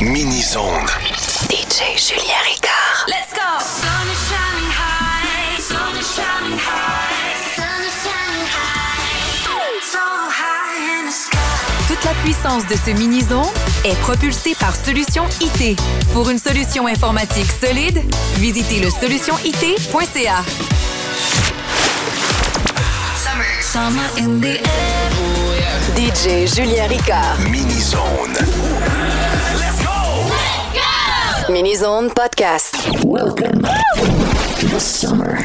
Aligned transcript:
Mini-zone. 0.00 0.84
DJ 1.48 1.96
Julien 1.96 2.36
Ricard. 2.44 3.08
Let's 3.08 3.32
go! 3.32 3.58
Sun 3.60 4.08
is 4.12 4.28
shining 4.28 4.70
high. 4.70 5.58
Sun 5.58 5.96
is 5.98 6.14
shining 6.14 6.58
high. 6.58 6.96
Toute 11.88 12.04
la 12.04 12.12
puissance 12.22 12.66
de 12.66 12.74
ce 12.74 12.90
mini-zone 12.90 13.46
est 13.84 13.98
propulsée 14.00 14.54
par 14.58 14.74
Solution 14.76 15.24
IT. 15.40 15.78
Pour 16.12 16.28
une 16.28 16.38
solution 16.38 16.86
informatique 16.86 17.50
solide, 17.50 18.02
visitez 18.36 18.80
le 18.80 18.90
solutionit.ca. 18.90 20.44
Summer. 23.16 23.46
Summer. 23.62 24.10
DJ 25.96 26.54
Julien 26.54 26.86
Ricard. 26.88 27.38
Mini-zone. 27.50 28.75
Minizone 31.48 32.10
Podcast. 32.10 32.74
Welcome 33.04 33.62
to 33.62 34.66
the 34.66 34.80
summer. 34.80 35.38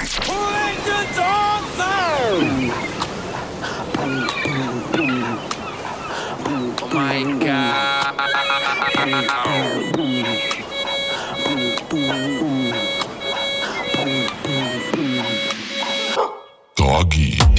Oh 6.74 6.90
my 6.92 7.24
God. 7.40 7.92
Doggy. 16.76 17.51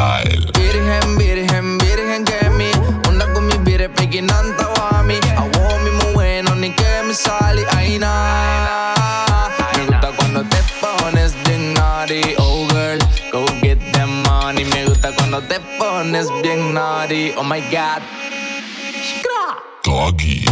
style. 0.00 0.50
Virgen, 0.58 1.18
virgen, 1.18 1.78
virgen 1.78 2.24
que 2.24 2.50
mi 2.58 2.70
onda 3.08 3.32
con 3.32 3.46
mi 3.46 3.56
vire 3.58 3.88
pequinanta 3.88 4.64
a 4.90 5.02
mí. 5.02 5.18
Agua 5.36 5.78
mi 5.84 5.90
muy 5.90 6.12
bueno 6.14 6.54
ni 6.54 6.70
que 6.70 6.90
me 7.06 7.14
sale 7.14 7.62
ay 7.76 7.98
na. 7.98 8.94
Me 9.76 9.86
gusta 9.86 10.08
cuando 10.16 10.40
te 10.52 10.60
pones 10.80 11.34
bien 11.44 11.74
naughty, 11.74 12.22
oh 12.38 12.66
girl, 12.72 12.98
go 13.32 13.44
get 13.62 13.78
that 13.92 14.08
money. 14.08 14.64
Me 14.64 14.86
gusta 14.86 15.12
cuando 15.16 15.40
te 15.42 15.60
pones 15.78 16.26
bien 16.42 16.74
naughty, 16.74 17.32
oh 17.36 17.44
my 17.44 17.60
god. 17.70 18.02
Doggy. 19.84 20.49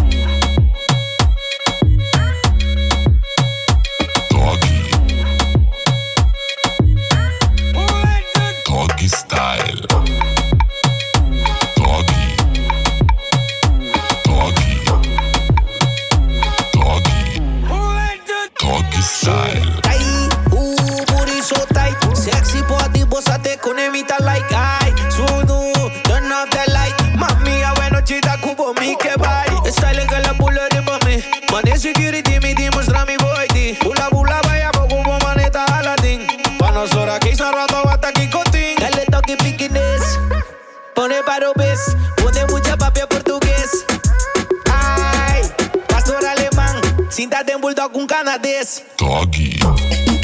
algum 47.89 48.07
canadense. 48.07 48.83
Dog. 48.99 50.18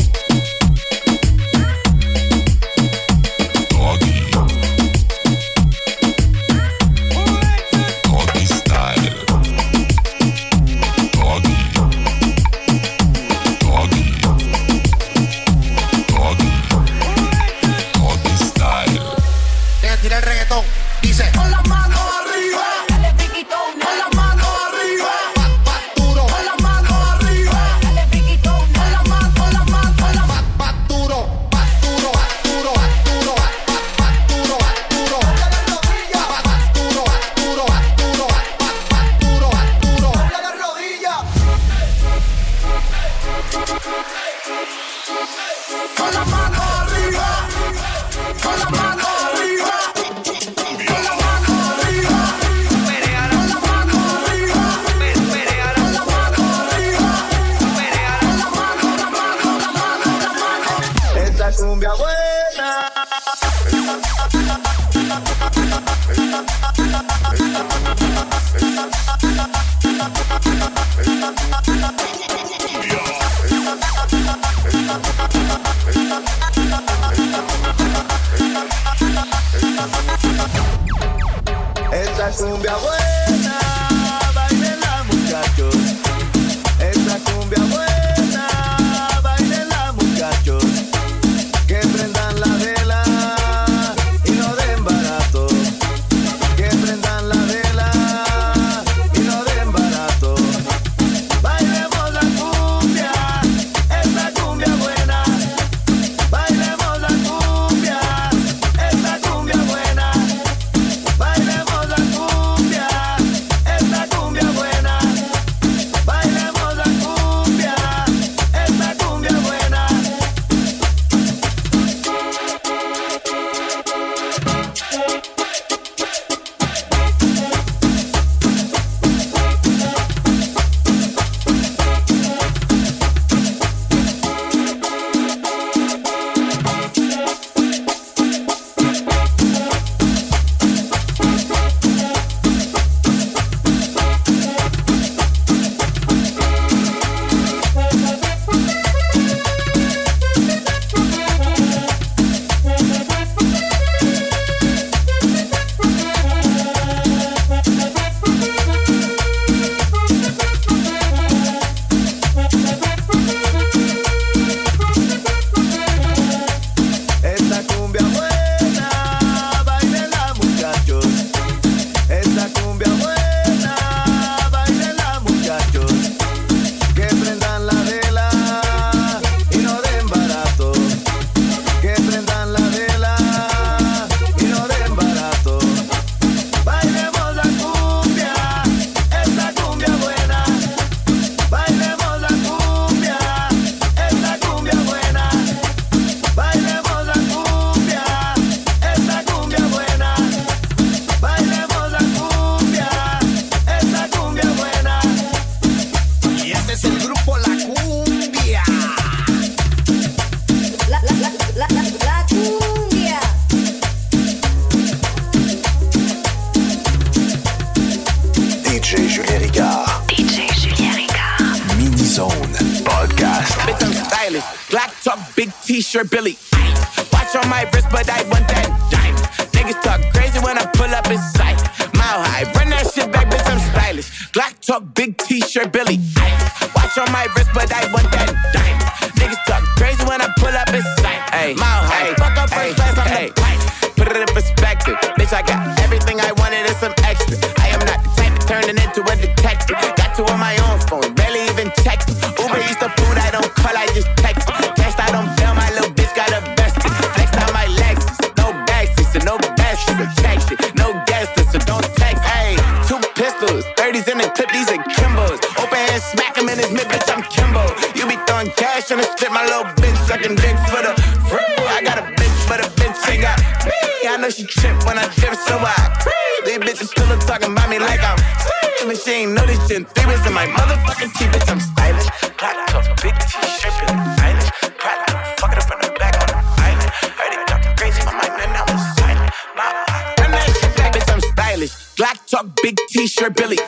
Big 292.65 292.79
t-shirt, 292.89 293.37
Billy. 293.37 293.59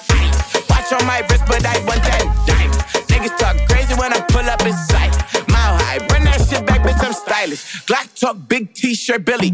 Watch 0.71 0.91
on 0.91 1.07
my 1.07 1.21
wrist, 1.29 1.45
but 1.47 1.67
I 1.67 1.77
want 1.85 2.01
that 2.09 2.25
dime. 2.49 2.73
Niggas 3.13 3.37
talk 3.37 3.55
crazy 3.69 3.93
when 3.93 4.11
I 4.11 4.21
pull 4.23 4.49
up 4.49 4.63
in 4.63 4.73
sight. 4.73 5.13
Mile 5.49 5.77
high, 5.77 5.99
run 6.11 6.25
that 6.25 6.41
shit 6.49 6.65
back, 6.65 6.81
bitch, 6.81 7.05
I'm 7.05 7.13
stylish. 7.13 7.85
Glock 7.85 8.09
talk, 8.19 8.37
big 8.49 8.73
t-shirt, 8.73 9.27
Billy. 9.27 9.53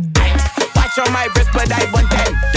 Watch 0.76 0.96
on 1.00 1.12
my 1.12 1.26
wrist, 1.34 1.50
but 1.52 1.72
I 1.72 1.90
want 1.90 2.08
that 2.10 2.51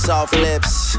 soft 0.00 0.34
lips. 0.34 0.96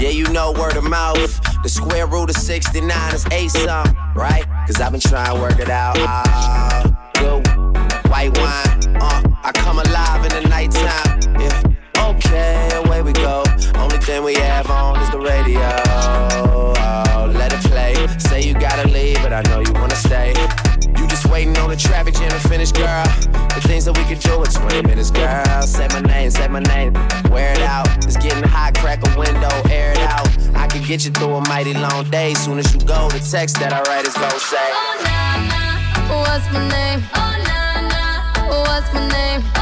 Yeah, 0.00 0.08
you 0.08 0.24
know 0.28 0.52
word 0.52 0.76
of 0.76 0.84
mouth. 0.84 1.40
The 1.62 1.68
square 1.68 2.06
root 2.06 2.28
of 2.28 2.36
69 2.36 3.14
is 3.14 3.24
eight 3.30 3.50
something, 3.50 3.96
right? 4.16 4.44
Cause 4.66 4.80
I've 4.80 4.90
been 4.90 5.00
trying 5.00 5.36
to 5.36 5.40
work 5.40 5.60
it 5.60 5.70
out. 5.70 5.96
Ah, 6.00 6.82
good 7.14 7.46
white 8.10 8.36
wine. 8.38 8.96
Uh, 8.96 9.22
I 9.44 9.52
come 9.54 9.78
alive 9.78 10.24
in 10.26 10.42
the 10.42 10.48
nighttime. 10.48 11.40
Yeah, 11.40 12.08
okay, 12.10 12.70
away 12.84 13.02
we 13.02 13.12
go. 13.12 13.44
Only 13.76 13.98
thing 13.98 14.24
we 14.24 14.34
have 14.34 14.68
on 14.70 15.00
is 15.00 15.10
the 15.10 15.20
radio. 15.20 15.60
Oh, 15.94 17.32
let 17.32 17.52
it 17.52 17.60
play. 17.70 17.94
Say 18.18 18.42
you 18.42 18.54
gotta 18.54 18.88
leave, 18.88 19.22
but 19.22 19.32
I 19.32 19.42
know 19.42 19.60
you 19.60 19.72
wanna 19.74 19.96
stay. 19.96 20.34
You 20.98 21.06
just 21.06 21.26
waiting 21.26 21.56
on 21.58 21.70
the 21.70 21.76
traffic 21.76 22.14
jam 22.14 22.30
to 22.30 22.48
finish, 22.48 22.72
girl. 22.72 23.04
The 23.54 23.62
things 23.66 23.84
that 23.84 23.96
we 23.96 24.04
could 24.04 24.18
do 24.18 24.42
in 24.42 24.50
20 24.50 24.82
minutes, 24.82 25.10
girl. 25.12 25.62
Say 25.62 25.86
my 25.88 26.00
name, 26.00 26.30
say 26.30 26.48
my 26.48 26.60
name. 26.60 26.94
Wear 27.30 27.52
it 27.52 27.62
out. 27.62 27.91
Window, 29.16 29.50
air 29.70 29.92
it 29.92 29.98
out. 29.98 30.28
I 30.54 30.66
could 30.66 30.84
get 30.84 31.04
you 31.04 31.10
through 31.10 31.34
a 31.34 31.48
mighty 31.48 31.74
long 31.74 32.04
day. 32.10 32.34
Soon 32.34 32.58
as 32.58 32.72
you 32.74 32.80
go, 32.80 33.08
the 33.10 33.18
text 33.18 33.58
that 33.60 33.72
I 33.72 33.80
write 33.88 34.06
is 34.06 34.14
gon' 34.14 34.30
say. 34.40 34.68
Oh 34.72 34.94
na 35.04 35.16
na, 35.50 35.62
what's 36.22 36.46
my 36.52 36.68
name? 36.68 37.02
Oh 37.14 37.34
na 37.48 37.58
na, 37.92 38.02
what's 38.64 38.92
my 38.94 39.08
name? 39.08 39.61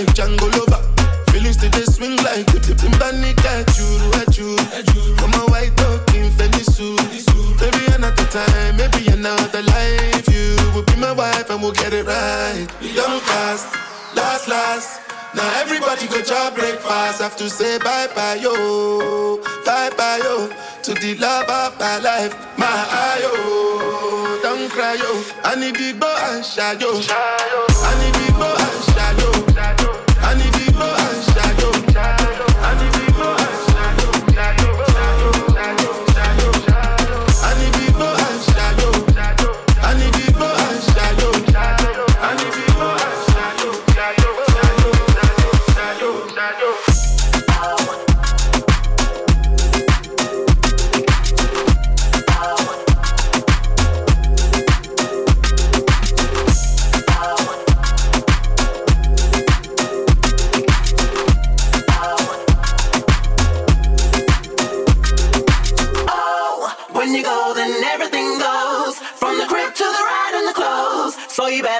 like 0.00 0.14
Django 0.14 0.48
Lover. 0.56 0.82
Feelings 1.30 1.56
to 1.58 1.68
the 1.68 1.84
swing 1.84 2.16
like 2.24 2.46
with 2.52 2.64
the 2.64 2.74
banika 2.98 3.64
churu 3.74 4.24
churu. 4.32 5.18
Come 5.18 5.34
on, 5.34 5.50
white 5.50 5.76
talking 5.76 6.30
fenisu. 6.36 6.96
Maybe 7.60 7.92
another 7.94 8.24
time, 8.26 8.76
maybe 8.76 9.06
another 9.08 9.62
life. 9.62 10.26
You 10.28 10.56
will 10.74 10.82
be 10.84 10.96
my 10.96 11.12
wife 11.12 11.50
and 11.50 11.60
we'll 11.62 11.72
get 11.72 11.92
it 11.92 12.06
right. 12.06 12.66
We 12.80 12.94
don't 12.94 13.22
cast, 13.24 13.74
last, 14.16 14.48
last. 14.48 15.00
Now 15.34 15.48
everybody 15.60 16.08
go 16.08 16.20
to 16.22 16.52
breakfast. 16.54 17.20
Have 17.20 17.36
to 17.36 17.48
say 17.50 17.78
bye 17.78 18.08
bye 18.14 18.36
yo, 18.36 19.36
bye 19.64 19.90
bye 19.96 20.20
yo 20.24 20.48
to 20.82 20.94
the 20.94 21.14
love 21.16 21.48
of 21.48 21.78
my 21.78 21.98
life, 21.98 22.34
my 22.58 22.66
ayo. 22.66 23.22
yo, 23.22 24.42
Don't 24.42 24.70
cry 24.70 24.94
yo, 24.94 25.22
I 25.44 25.54
need 25.60 25.74
big 25.74 26.00
boy 26.00 26.08
and 26.32 26.44
shy 26.44 26.72
yo, 26.80 26.90
I 26.90 27.92
need 28.00 28.14
big 28.18 28.34
boy 28.34 28.56
and 28.58 28.84
shy 28.84 29.12
yo. 29.20 29.39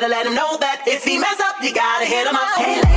better 0.00 0.10
let 0.10 0.26
him 0.26 0.34
know 0.34 0.56
that 0.56 0.82
if 0.86 1.04
he 1.04 1.18
mess 1.18 1.40
up, 1.40 1.56
you 1.62 1.74
gotta 1.74 2.06
hit 2.06 2.26
him 2.26 2.34
up. 2.34 2.56
Hey, 2.56 2.89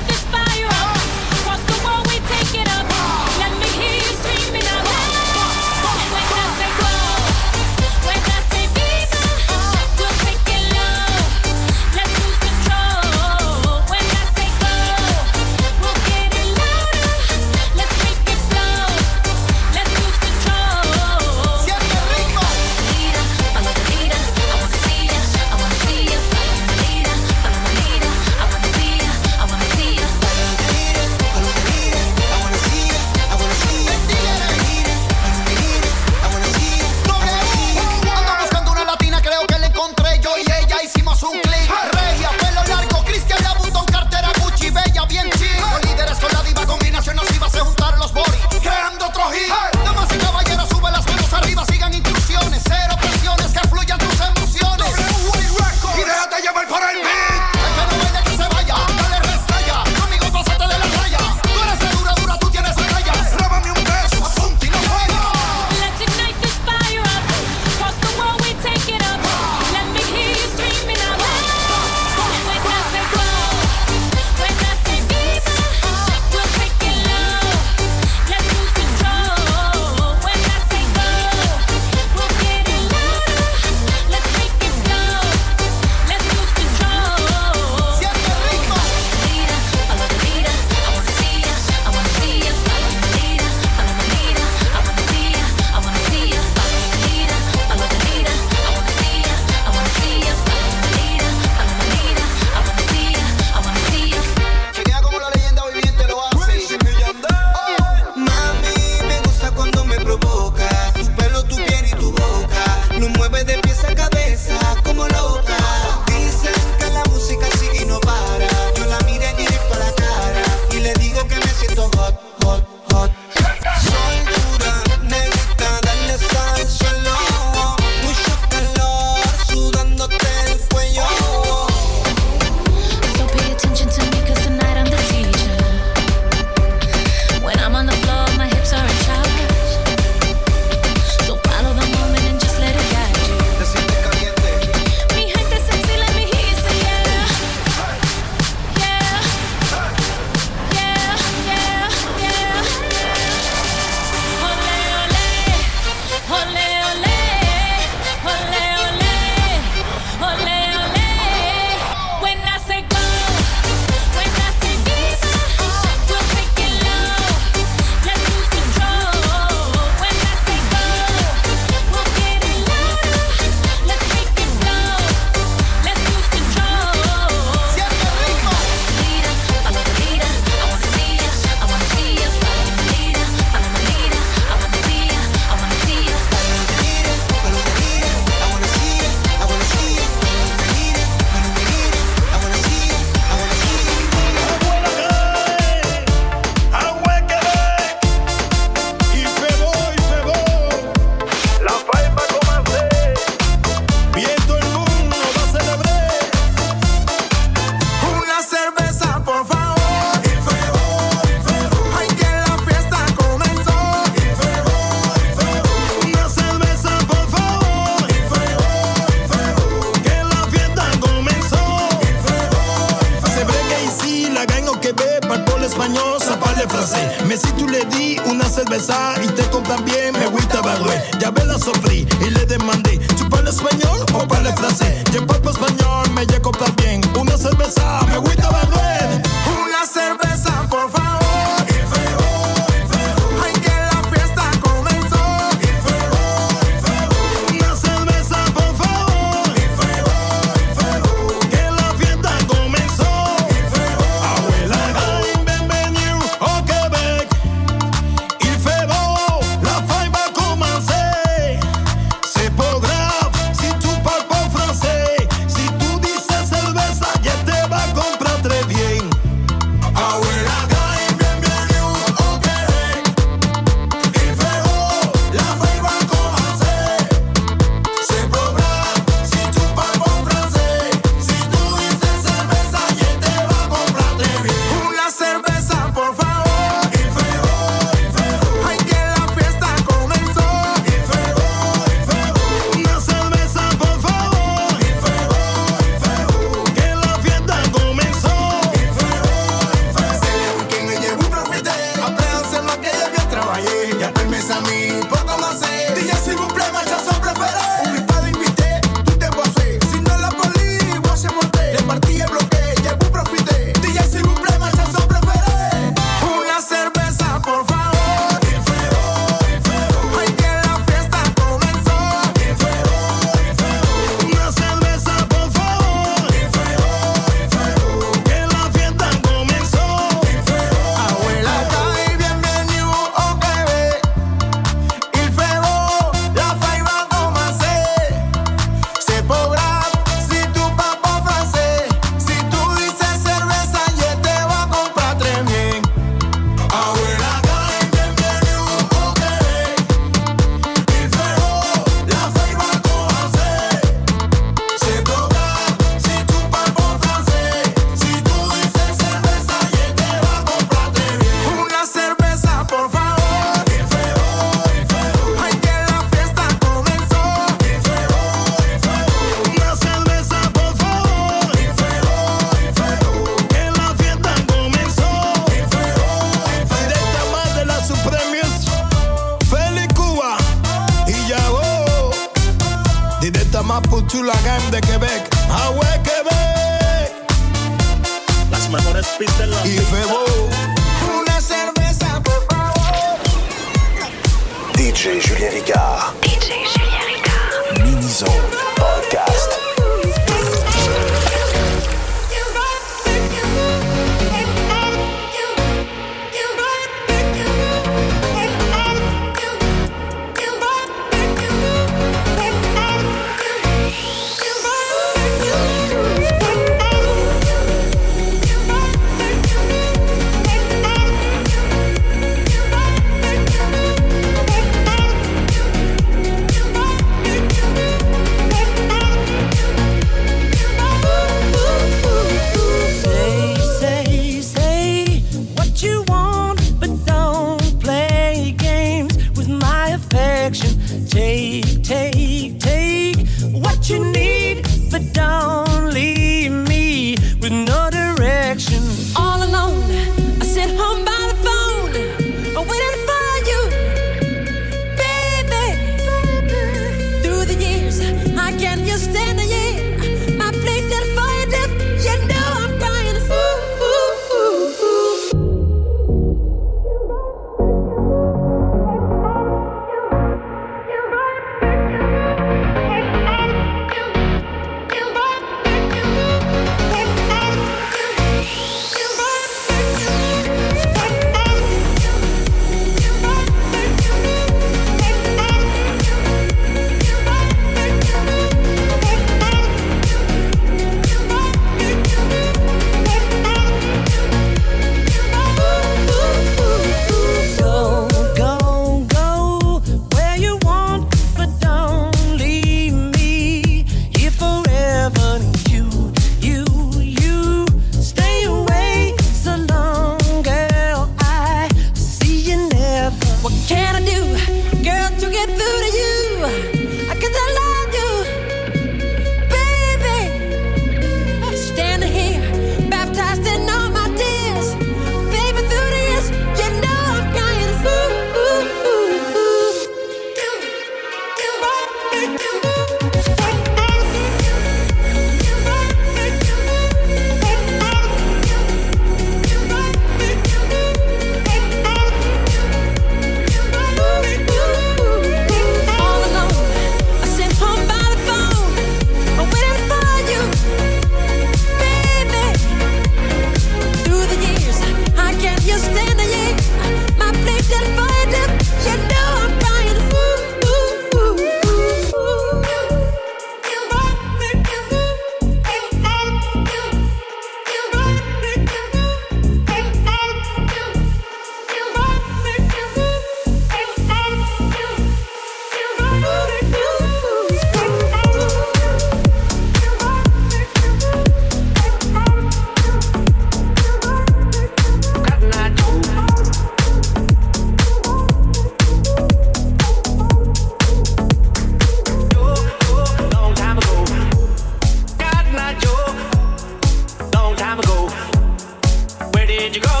did 599.68 599.76
you 599.76 599.82
go? 599.82 600.00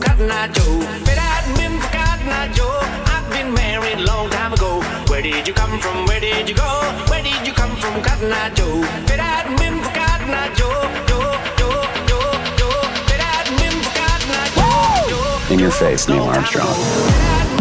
Cotton 0.00 0.30
Eye 0.30 0.48
Joe. 0.48 0.78
Better 1.04 1.28
admin 1.36 1.78
for 1.78 1.92
Cotton 1.92 2.28
Eye 2.28 2.50
Joe. 2.54 2.80
I've 3.12 3.28
been 3.30 3.52
married 3.52 4.00
long 4.00 4.30
time 4.30 4.54
ago. 4.54 4.80
Where 5.08 5.20
did 5.20 5.46
you 5.46 5.52
come 5.52 5.78
from? 5.78 6.06
Where 6.06 6.20
did 6.20 6.48
you 6.48 6.54
go? 6.54 6.72
Where 7.10 7.22
did 7.22 7.46
you 7.46 7.52
come 7.52 7.76
from, 7.76 8.00
Cotton 8.02 8.32
Eye 8.32 8.50
Joe? 8.54 8.80
Better 9.06 9.28
admin 9.36 9.84
for 9.84 9.92
Cotton 9.92 10.32
Eye 10.32 10.54
Joe. 10.56 10.88
Joe, 11.10 11.36
Joe, 11.58 11.84
Joe, 12.08 12.32
Joe. 12.56 12.80
Better 13.10 13.28
admin 13.36 13.76
for 13.84 13.92
Cotton 14.00 14.32
Eye 14.32 14.48
Joe. 14.56 15.10
Joe. 15.10 15.52
In 15.52 15.58
your 15.58 15.72
face, 15.72 16.08
Neil 16.08 16.24
Armstrong. 16.24 17.59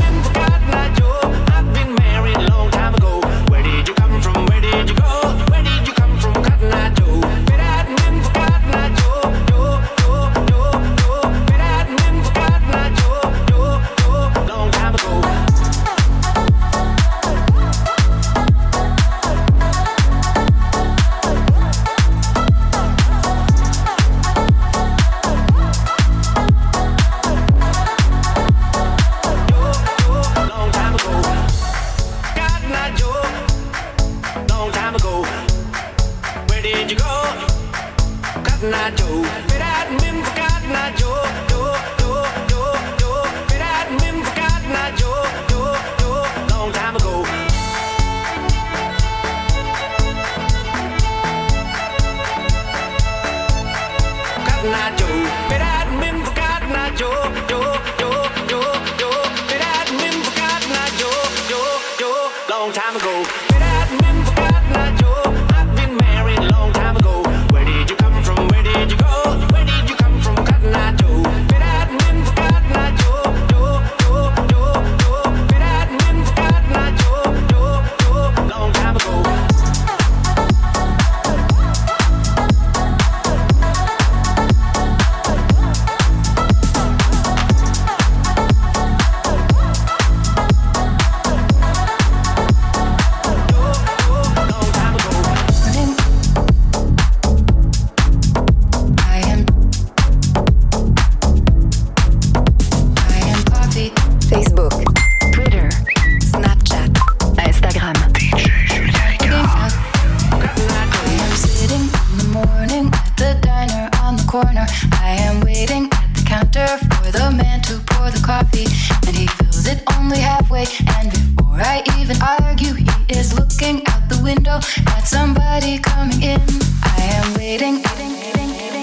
I 121.71 121.83
even 121.99 122.17
argue, 122.23 122.73
he 122.73 122.85
is 123.09 123.37
looking 123.37 123.85
out 123.89 124.09
the 124.09 124.19
window 124.23 124.57
at 124.97 125.05
somebody 125.07 125.77
coming 125.77 126.23
in. 126.23 126.41
I 126.81 126.97
am 127.13 127.33
waiting, 127.35 127.77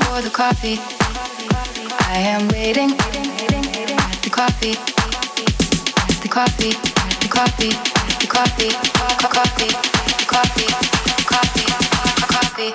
for 0.07 0.23
the 0.23 0.31
coffee. 0.33 0.79
I 2.15 2.19
am 2.33 2.47
waiting, 2.55 2.93
at 2.93 4.23
the 4.23 4.31
coffee. 4.31 4.79
At 4.79 6.23
the 6.23 6.29
coffee, 6.29 6.75
at 7.11 7.19
the 7.21 7.29
coffee, 7.29 7.75
at 7.75 8.21
the 8.21 8.29
coffee, 8.29 8.71
co- 8.95 9.17
co- 9.19 9.35
coffee, 9.35 9.73
coffee, 10.31 10.71
coffee, 11.27 11.67
coffee. 12.23 12.75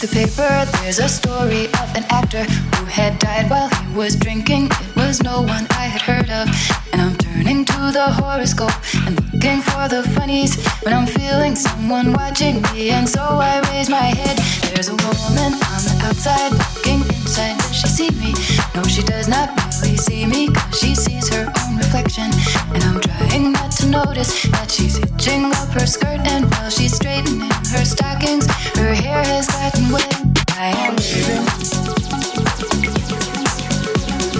the 0.00 0.08
paper, 0.08 0.66
there's 0.82 0.98
a 0.98 1.08
story 1.08 1.66
of 1.66 1.94
an 1.96 2.04
actor 2.10 2.44
who 2.44 2.84
had 2.86 3.18
died 3.18 3.48
while 3.48 3.68
he 3.68 3.96
was 3.96 4.16
drinking. 4.16 4.66
It 4.66 4.96
was 4.96 5.22
no 5.22 5.40
one 5.40 5.66
I 5.70 5.86
had 5.86 6.02
heard 6.02 6.28
of. 6.28 6.85
And 6.96 7.10
I'm 7.10 7.16
turning 7.18 7.62
to 7.66 7.92
the 7.92 8.08
horoscope 8.08 8.72
and 9.04 9.20
looking 9.30 9.60
for 9.60 9.86
the 9.86 10.02
funnies 10.16 10.56
when 10.80 10.94
I'm 10.94 11.06
feeling 11.06 11.54
someone 11.54 12.14
watching 12.14 12.62
me. 12.72 12.88
And 12.88 13.06
so 13.06 13.20
I 13.20 13.60
raise 13.68 13.90
my 13.90 14.16
head. 14.16 14.38
There's 14.72 14.88
a 14.88 14.96
woman 15.04 15.52
on 15.52 15.80
the 15.84 16.00
outside 16.08 16.52
looking 16.52 17.02
inside. 17.20 17.58
Does 17.58 17.76
she 17.76 17.88
see 17.88 18.10
me? 18.16 18.32
No, 18.74 18.82
she 18.84 19.02
does 19.02 19.28
not 19.28 19.50
really 19.82 19.98
see 19.98 20.24
me 20.24 20.48
because 20.48 20.80
she 20.80 20.94
sees 20.94 21.28
her 21.34 21.44
own 21.60 21.76
reflection. 21.76 22.30
And 22.72 22.82
I'm 22.84 22.98
trying 23.02 23.52
not 23.52 23.72
to 23.72 23.86
notice 23.88 24.48
that 24.52 24.70
she's 24.70 24.96
hitching 24.96 25.52
up 25.52 25.68
her 25.76 25.84
skirt. 25.84 26.20
And 26.24 26.50
while 26.52 26.70
she's 26.70 26.96
straightening 26.96 27.50
her 27.76 27.84
stockings, 27.84 28.46
her 28.80 28.94
hair 28.94 29.22
has 29.22 29.48
gotten 29.48 29.92
wet. 29.92 30.16
I 30.56 30.72
am 30.80 30.96
waiting. 30.96 31.44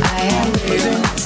I 0.00 0.20
am 0.40 0.52
waiting. 0.64 1.25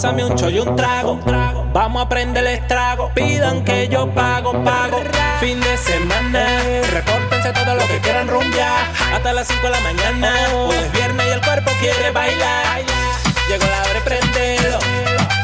pásame 0.00 0.24
un 0.24 0.34
chollo 0.34 0.64
y 0.64 0.66
un 0.66 0.76
trago. 0.76 1.20
Vamos 1.74 2.02
a 2.02 2.08
prender 2.08 2.42
el 2.46 2.54
estrago. 2.54 3.10
Pidan 3.14 3.62
que 3.66 3.86
yo 3.86 4.08
pago, 4.14 4.52
pago. 4.64 4.98
Fin 5.40 5.60
de 5.60 5.76
semana. 5.76 6.46
Repórtense 6.90 7.52
todo 7.52 7.74
lo 7.74 7.86
que 7.86 7.98
quieran 7.98 8.26
rumbear. 8.26 8.86
Hasta 9.12 9.34
las 9.34 9.46
5 9.48 9.60
de 9.62 9.70
la 9.70 9.80
mañana. 9.80 10.32
Hoy 10.54 10.74
es 10.74 10.90
viernes 10.92 11.26
y 11.26 11.30
el 11.32 11.42
cuerpo 11.42 11.70
quiere 11.80 12.12
bailar. 12.12 12.80
Llegó 13.46 13.66
la 13.66 13.82
hora 13.82 13.92
de 13.92 14.00
prenderlo. 14.00 14.78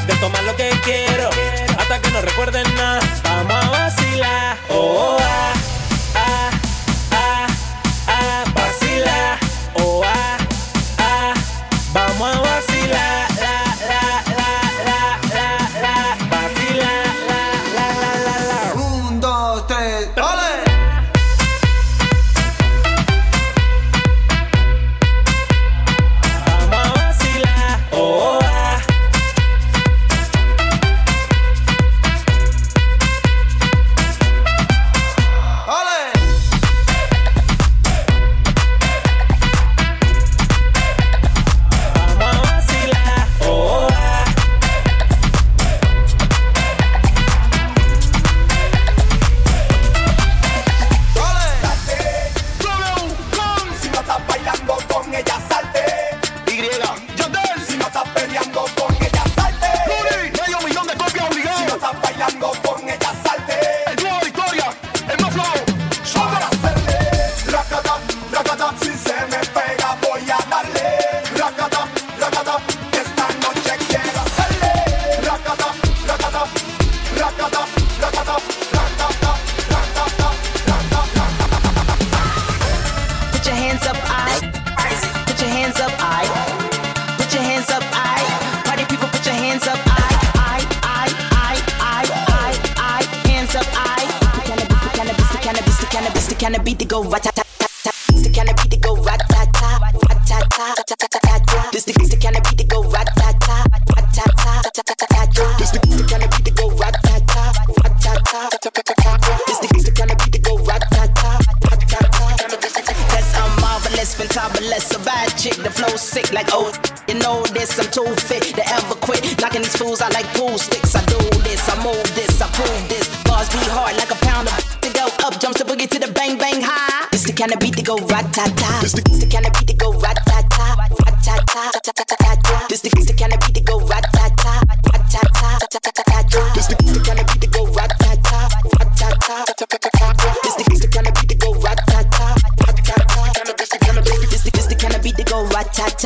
De 0.06 0.14
tomar 0.14 0.42
lo 0.44 0.56
que 0.56 0.70
quiero. 0.82 1.28
Hasta 1.78 2.00
que 2.00 2.10
no 2.10 2.22
recuerden 2.22 2.64
nada. 2.76 3.00
Vamos 3.24 3.52
a 3.52 3.68
vacilar. 3.68 4.56
Oh, 4.70 5.18
ah. 5.20 5.52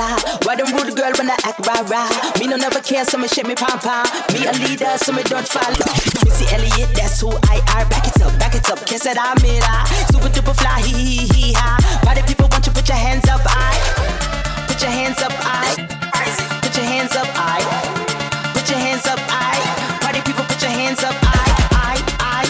star. 0.01 0.17
Why 0.45 0.57
them 0.57 0.73
rude 0.73 0.97
girl 0.97 1.13
when 1.19 1.29
I 1.29 1.37
act 1.45 1.61
rah 1.67 1.85
rah? 1.93 2.09
Me 2.39 2.47
no 2.47 2.57
never 2.57 2.81
care, 2.81 3.05
so 3.05 3.19
me 3.19 3.29
shit 3.29 3.47
me 3.47 3.55
pom 3.55 3.79
pom. 3.79 4.07
Me 4.33 4.47
a 4.49 4.53
leader, 4.65 4.97
so 4.97 5.13
me 5.13 5.23
don't 5.25 5.47
follow. 5.47 5.85
Missy 6.25 6.47
Elliott, 6.55 6.91
that's 6.97 7.21
who 7.21 7.29
I 7.53 7.61
are. 7.77 7.85
Back 7.93 8.07
it 8.09 8.21
up, 8.23 8.33
back 8.39 8.55
it 8.55 8.69
up, 8.71 8.81
kiss 8.87 9.07
it, 9.07 9.19
I'm 9.19 9.37
it. 9.45 9.63
Ah. 9.65 9.85
Super 10.13 10.31
duper 10.33 10.55
fly, 10.57 10.81
hee 10.81 10.97
hee 10.97 11.27
hee 11.35 11.53
ha. 11.53 11.77
Why 12.05 12.15
the 12.15 12.23
people 12.23 12.49
want 12.51 12.67
you 12.67 12.73
put 12.73 12.89
your 12.89 12.97
hands 12.97 13.29
up, 13.29 13.43
I? 13.45 13.75
Put 14.69 14.81
your 14.81 14.91
hands 14.91 15.21
up, 15.21 15.35
I. 15.37 15.77
Put 16.63 16.77
your 16.77 16.87
hands 16.87 17.15
up, 17.17 17.29
I. 17.35 17.61
Put 18.55 18.69
your 18.71 18.79
hands 18.79 19.07
up, 19.07 19.21
I. 19.29 19.57
Party 20.01 20.21
people, 20.25 20.45
put 20.45 20.61
your 20.63 20.73
hands 20.73 21.03
up, 21.05 21.17
I. 21.23 21.45
I, 21.73 21.95
I, 22.21 22.43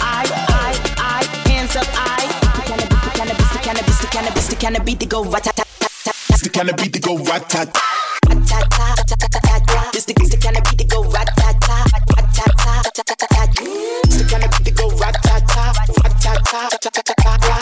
I, 0.00 0.24
I, 0.60 0.72
I, 0.98 1.48
hands 1.48 1.76
up, 1.76 1.88
I. 1.94 2.22
Cannabis, 2.68 3.00
the 3.04 3.10
cannabis, 3.18 3.48
the 3.52 3.60
cannabis, 3.62 3.98
the 4.00 4.08
cannabis, 4.08 4.46
the 4.48 4.56
cannabis, 4.56 4.94
the 4.96 5.06
go 5.06 5.24
rat 5.24 5.63
the 6.44 6.50
kind 6.50 6.68
of 6.68 6.76
beat 6.76 6.92
to 6.92 7.00
go 7.00 7.16
rat 7.24 7.48
tat. 7.48 7.72
This 9.92 10.04
the, 10.04 10.12
the 10.12 10.36
kind 10.36 10.58
of 10.58 10.64
beat 10.64 10.88
go 10.88 11.02
rat 11.04 11.28
tat. 11.36 11.56
This 14.04 14.18
the 14.18 14.28
kind 14.28 14.44
of 14.44 14.50
beat 14.50 14.64
to 14.64 14.70
go 14.72 14.90
rat 15.00 15.16
tat. 15.22 15.42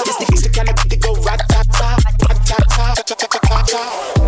This 0.05 0.17
the, 0.43 0.51
kind 0.53 0.69
of 0.69 0.75
beat 0.77 0.91
to 0.91 0.97
go 0.99 1.15
rat 1.23 1.41
tat 1.49 1.67
tat. 1.73 2.03
Rat 3.51 3.67
tat. 3.69 4.22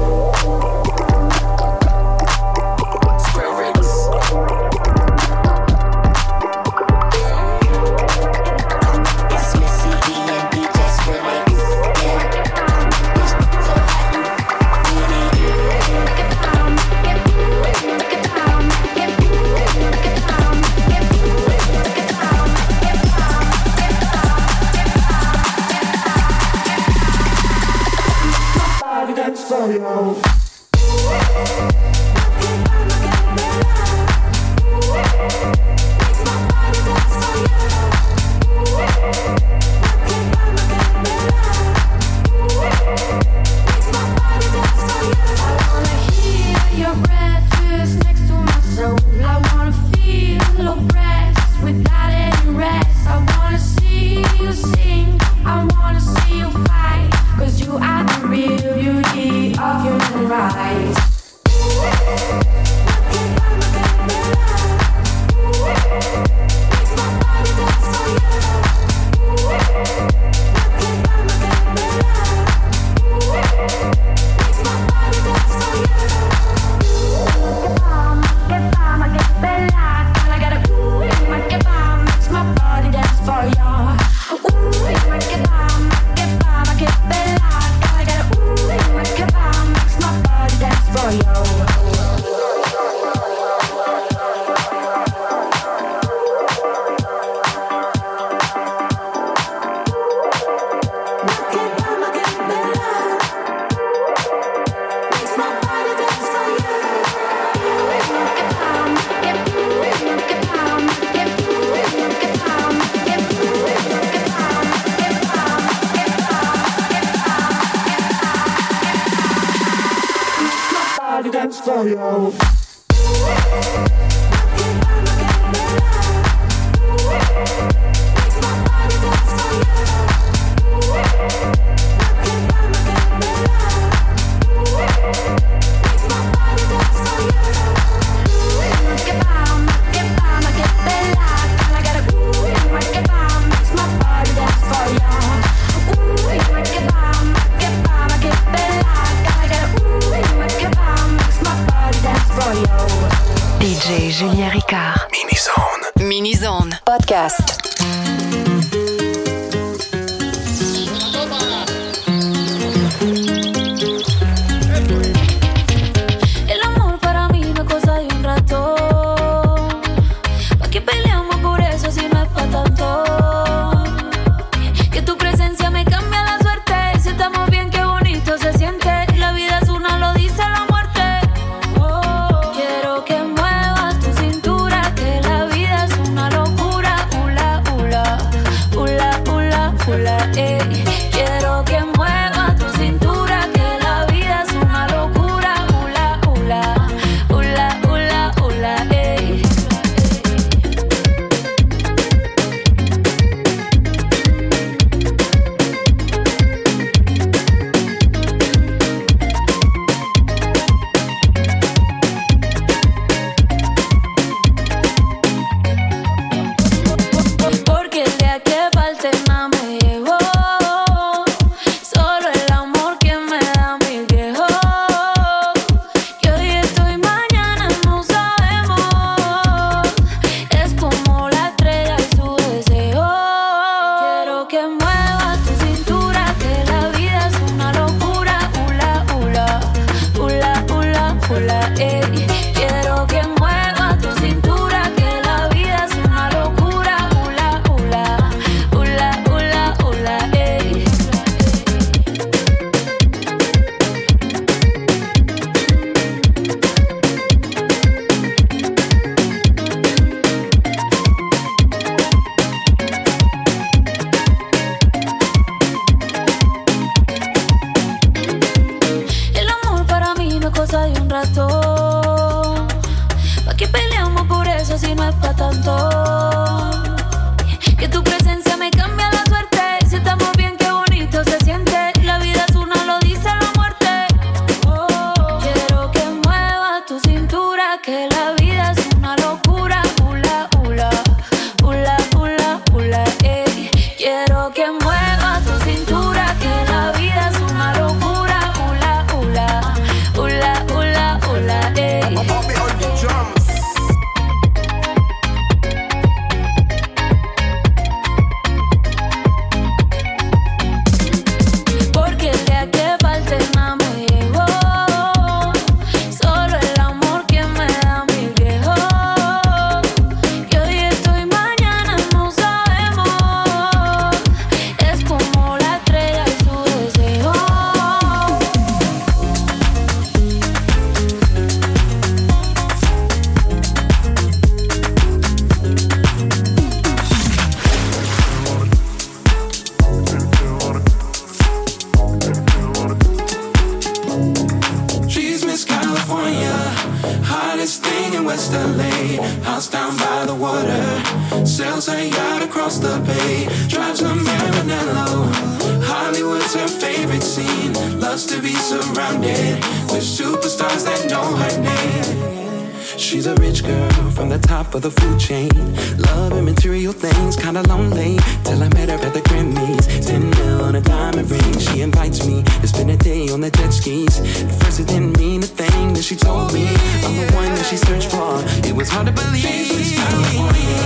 she 371.60 371.80
invites 371.80 372.26
me 372.26 372.42
to 372.42 372.66
spend 372.66 372.90
a 372.90 372.96
day 372.96 373.28
on 373.30 373.40
the 373.40 373.50
jet 373.50 373.70
skis. 373.70 374.18
At 374.42 374.50
first, 374.62 374.80
it 374.80 374.88
didn't 374.88 375.18
mean 375.18 375.42
a 375.42 375.46
thing 375.46 375.94
that 375.94 376.02
she 376.02 376.16
told 376.16 376.52
me. 376.52 376.66
I'm 377.04 377.16
the 377.16 377.32
one 377.34 377.54
that 377.54 377.66
she 377.66 377.76
searched 377.76 378.10
for. 378.10 378.42
It 378.66 378.74
was 378.74 378.88
hard 378.88 379.06
to 379.06 379.12
believe. 379.12 379.44
She's 379.44 379.92
California, 379.92 380.84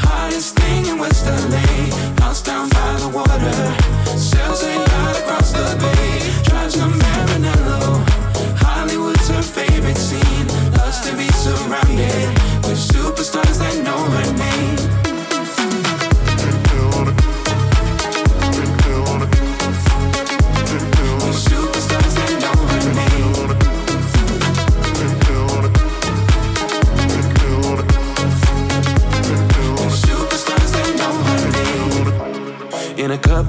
hottest 0.00 0.56
thing 0.56 0.86
in 0.86 0.98
West 0.98 1.26
LA. 1.26 1.66
House 2.22 2.42
down 2.42 2.68
by 2.70 2.92
the 3.02 3.08
water, 3.08 3.58
sails 4.16 4.62
a 4.62 4.72
yacht 4.72 5.16
across 5.20 5.52
the 5.52 5.66
bay. 5.82 6.10
Drives 6.44 6.76
a 6.76 6.86
Maranello. 6.86 8.04
Hollywood's 8.64 9.28
her 9.28 9.42
favorite 9.42 9.98
scene. 9.98 10.46
Loves 10.78 11.00
to 11.06 11.16
be 11.16 11.28
surrounded 11.44 12.28
with 12.64 12.78
superstars 12.78 13.58
that 13.58 13.76
know 13.84 14.00
her 14.16 14.32
name. 14.36 14.79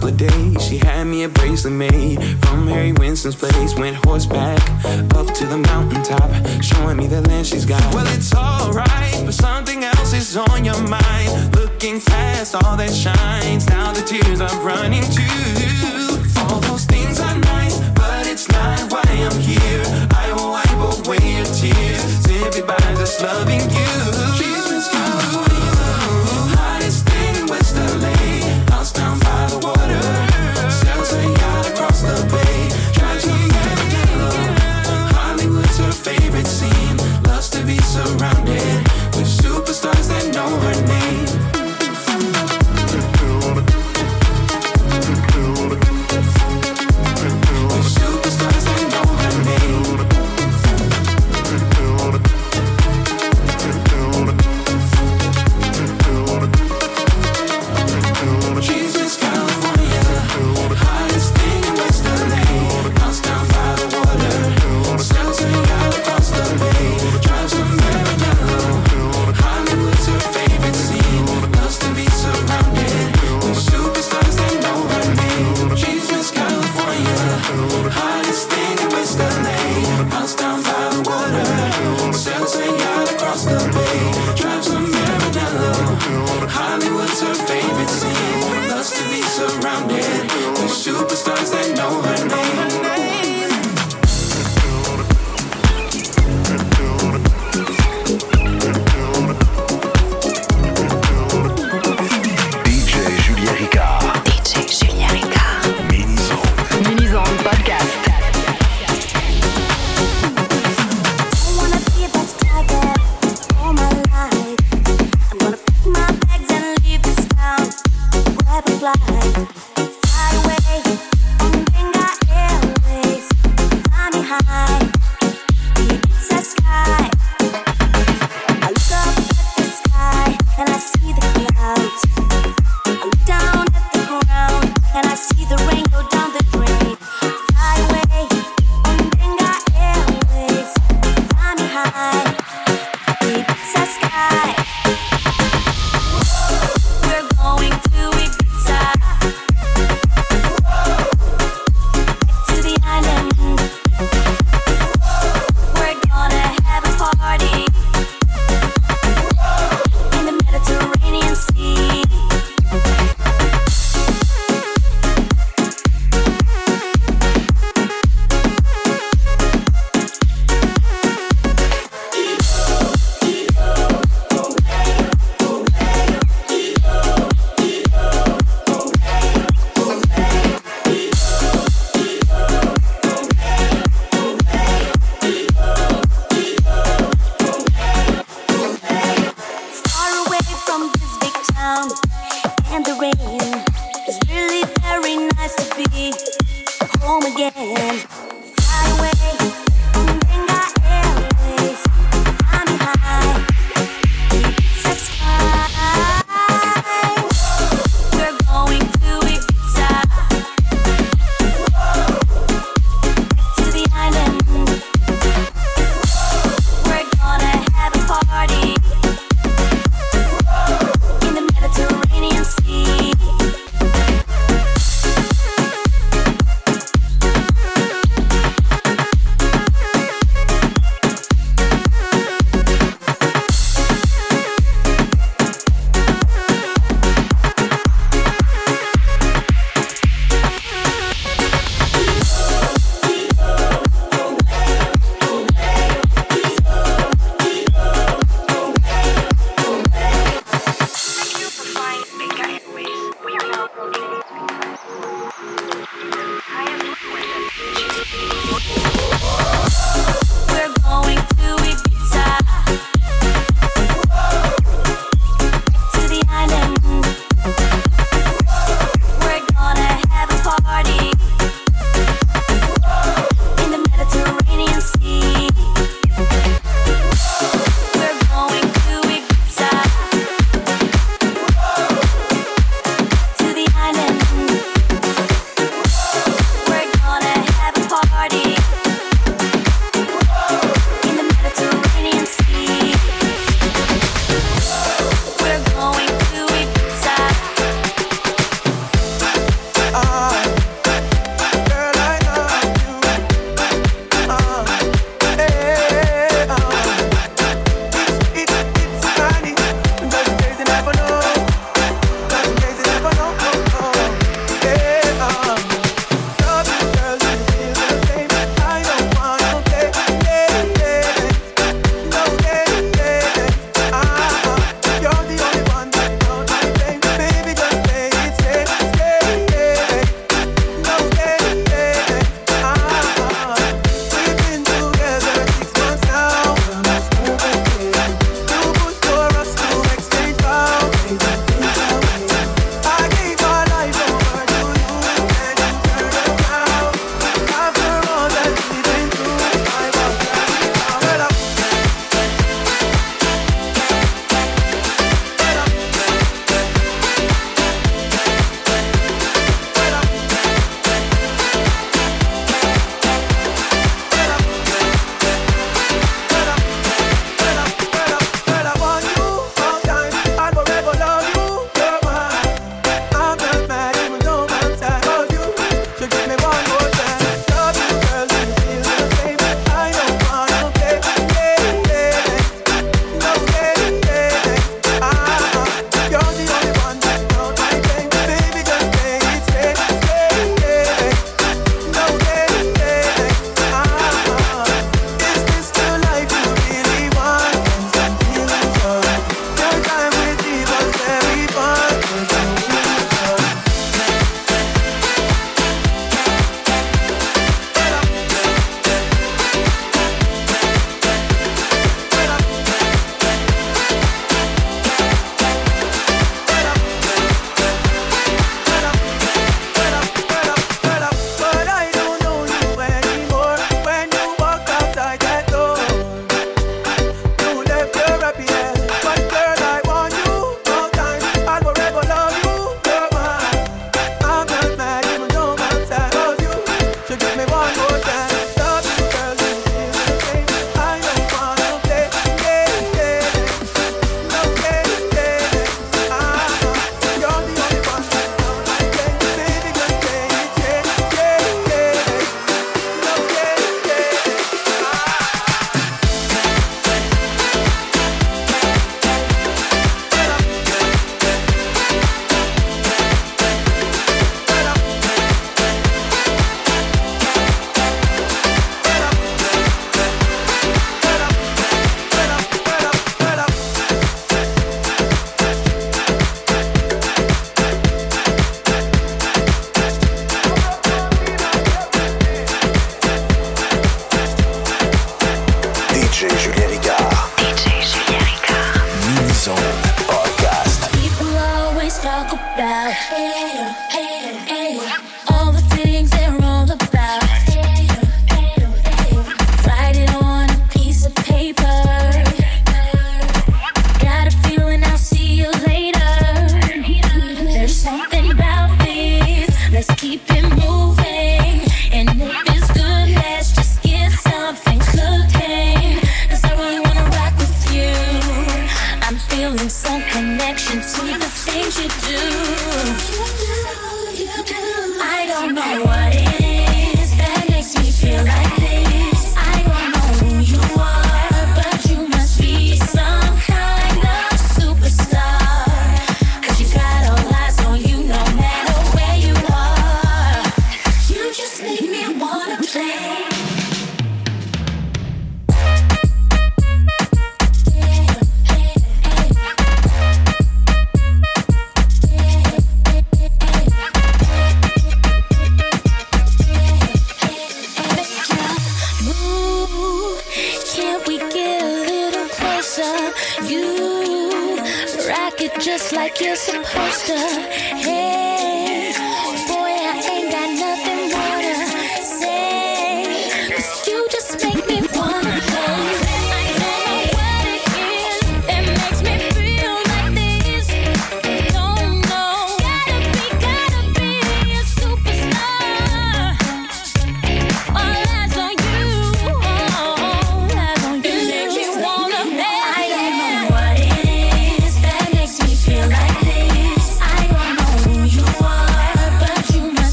couple 0.00 0.14
of 0.14 0.16
days, 0.16 0.66
she 0.66 0.78
had 0.78 1.04
me 1.04 1.24
a 1.24 1.28
bracelet 1.28 1.74
made 1.74 2.16
from 2.40 2.66
Harry 2.68 2.92
Winston's 2.92 3.36
place. 3.36 3.74
Went 3.76 3.96
horseback 4.06 4.58
up 5.14 5.26
to 5.34 5.44
the 5.46 5.58
mountaintop, 5.58 6.30
showing 6.62 6.96
me 6.96 7.06
the 7.06 7.20
land 7.28 7.46
she's 7.46 7.66
got. 7.66 7.82
Well, 7.94 8.06
it's 8.16 8.34
alright, 8.34 9.22
but 9.26 9.34
something 9.34 9.84
else 9.84 10.14
is 10.14 10.38
on 10.38 10.64
your 10.64 10.80
mind. 10.88 11.54
Looking 11.54 12.00
past 12.00 12.54
all 12.54 12.78
that 12.78 12.90
shines, 12.90 13.68
now 13.68 13.92
the 13.92 14.00
tears 14.00 14.40
are 14.40 14.60
running 14.64 15.04
too. 15.12 16.40
All 16.48 16.60
those 16.60 16.86
things 16.86 17.20
are 17.20 17.36
nice, 17.36 17.78
but 17.90 18.26
it's 18.26 18.48
not 18.48 18.90
why 18.90 19.04
I'm 19.04 19.38
here. 19.38 19.84
I 20.16 20.32
will 20.32 20.52
wipe 20.56 21.06
away 21.06 21.20
your 21.36 21.44
tears 21.44 22.00
simply 22.24 22.62
by 22.62 22.78
just 22.96 23.20
loving 23.20 23.69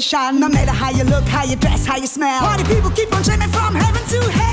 station. 0.00 0.40
No 0.40 0.48
matter 0.48 0.70
how 0.70 0.90
you 0.90 1.04
look, 1.04 1.24
how 1.24 1.44
you 1.44 1.56
dress, 1.56 1.86
how 1.86 1.96
you 1.96 2.06
smell. 2.06 2.40
Party 2.40 2.64
people 2.64 2.90
keep 2.90 3.12
on 3.14 3.22
jamming 3.22 3.50
from 3.50 3.74
heaven 3.74 4.02
to 4.08 4.30
hell. 4.30 4.47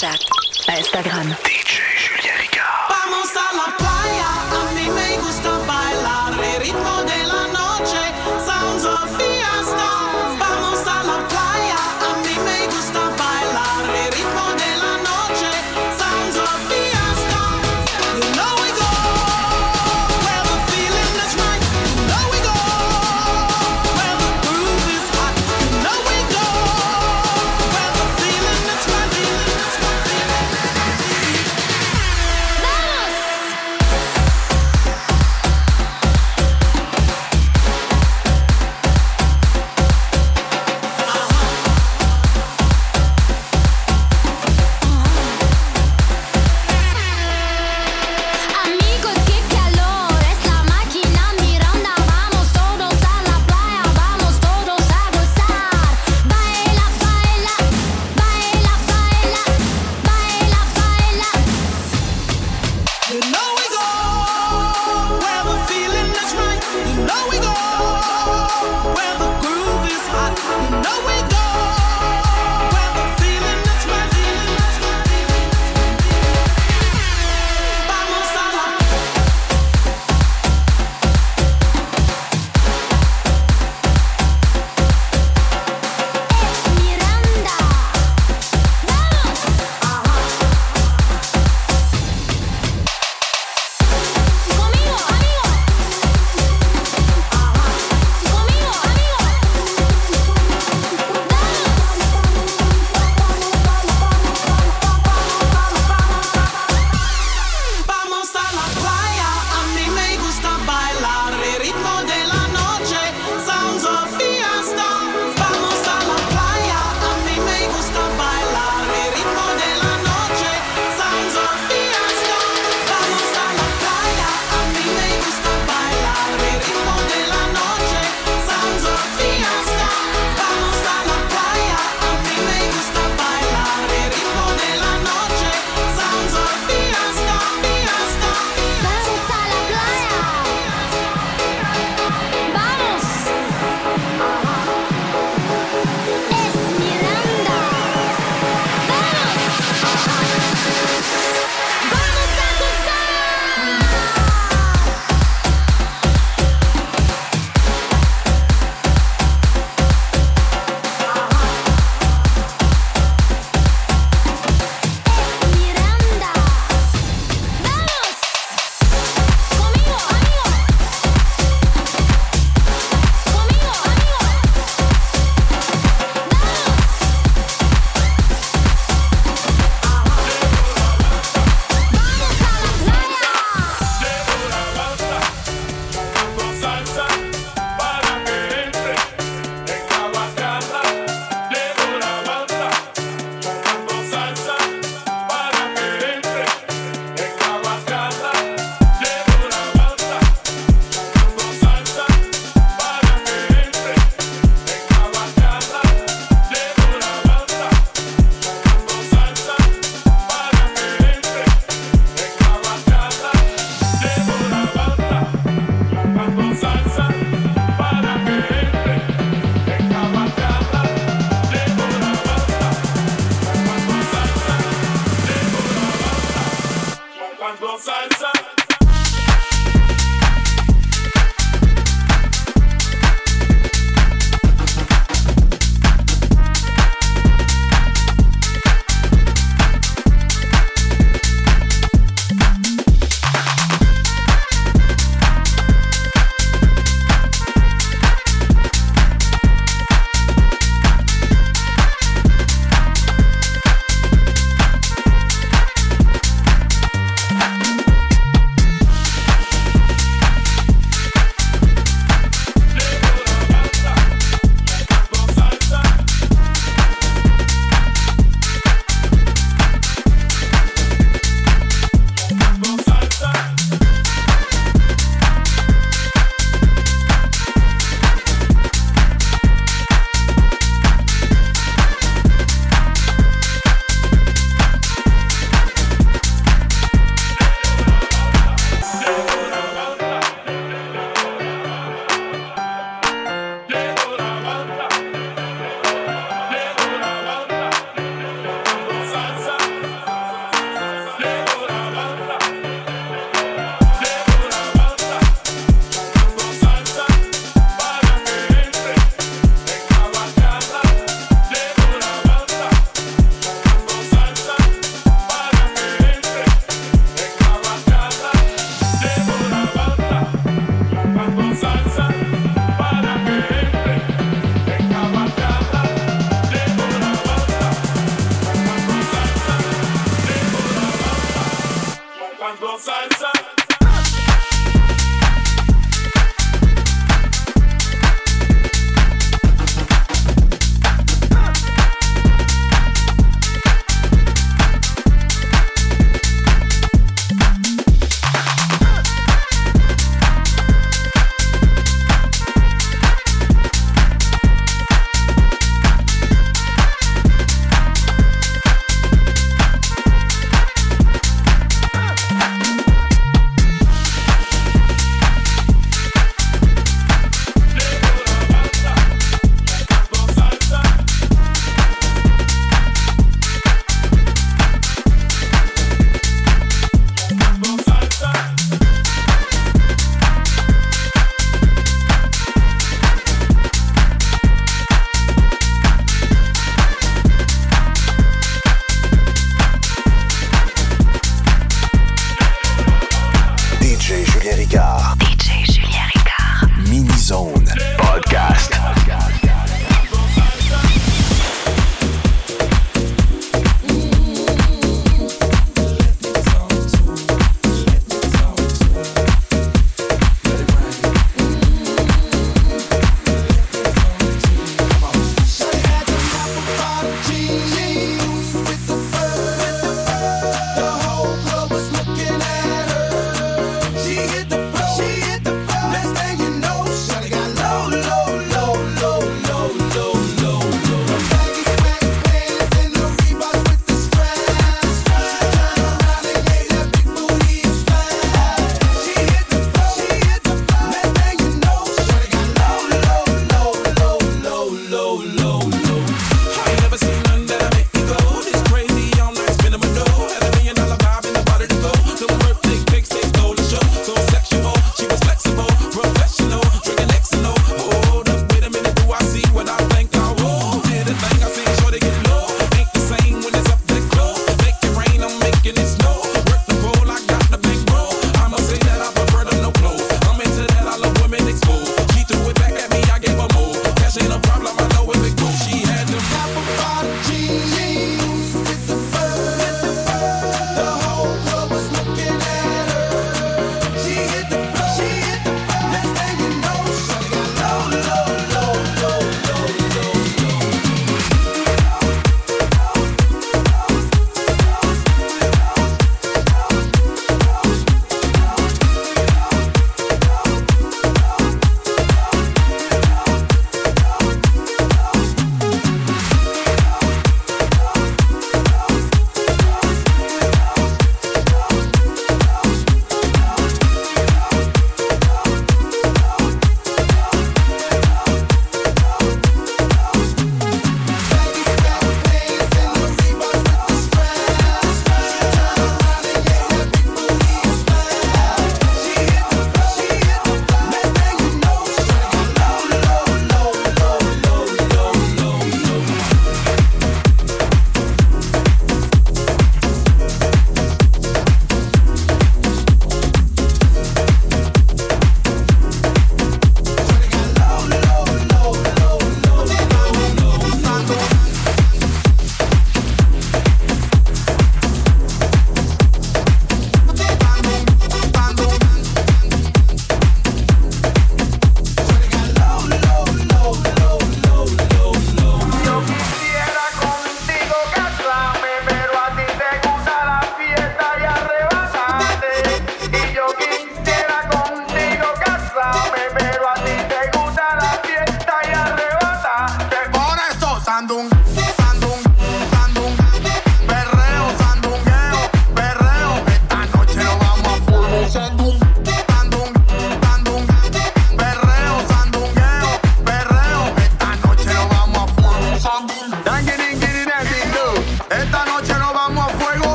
Snapchat, 0.00 0.24
Instagram. 0.80 1.59